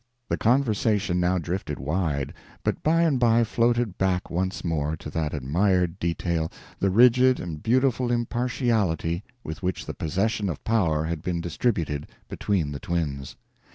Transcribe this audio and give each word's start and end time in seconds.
The 0.29 0.35
conversation 0.37 1.19
now 1.19 1.37
drifted 1.37 1.77
wide, 1.77 2.33
but 2.63 2.81
by 2.81 3.03
and 3.03 3.19
by 3.19 3.43
floated 3.43 3.99
back 3.99 4.31
once 4.31 4.63
more 4.65 4.97
to 4.97 5.11
that 5.11 5.31
admired 5.31 5.99
detail, 5.99 6.51
the 6.79 6.89
rigid 6.89 7.39
and 7.39 7.61
beautiful 7.61 8.11
impartiality 8.11 9.23
with 9.43 9.61
which 9.61 9.85
the 9.85 9.93
possession 9.93 10.49
of 10.49 10.63
power 10.63 11.03
had 11.03 11.21
been 11.21 11.39
distributed, 11.39 12.07
between 12.29 12.71
the 12.71 12.79
twins. 12.79 13.35